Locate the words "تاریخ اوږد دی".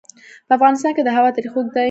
1.35-1.79